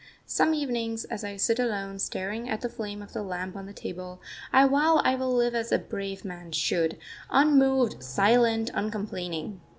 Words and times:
Some 0.25 0.55
evenings, 0.55 1.05
as 1.05 1.23
I 1.23 1.37
sit 1.37 1.59
alone 1.59 1.99
staring 1.99 2.49
at 2.49 2.61
the 2.61 2.69
flame 2.69 3.03
of 3.03 3.13
the 3.13 3.21
lamp 3.21 3.55
on 3.55 3.67
the 3.67 3.71
table, 3.73 4.19
I 4.51 4.65
vow 4.65 4.95
I 5.03 5.13
will 5.13 5.31
live 5.31 5.53
as 5.53 5.71
a 5.71 5.77
brave 5.77 6.25
man 6.25 6.53
should 6.53 6.97
unmoved, 7.29 8.01
silent, 8.03 8.71
uncomplaining. 8.73 9.61